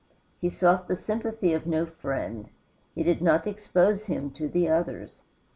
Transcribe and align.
He 0.39 0.49
sought 0.49 0.87
the 0.87 0.95
sympathy 0.95 1.53
of 1.53 1.67
no 1.67 1.85
friend; 1.85 2.49
he 2.95 3.03
did 3.03 3.21
not 3.21 3.45
expose 3.45 4.05
him 4.05 4.31
to 4.31 4.47
the 4.49 4.67
others. 4.67 5.21